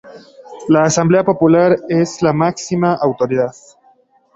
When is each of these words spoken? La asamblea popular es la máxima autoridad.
La 0.67 0.81
asamblea 0.85 1.23
popular 1.23 1.77
es 1.87 2.23
la 2.23 2.33
máxima 2.33 2.95
autoridad. 2.99 3.51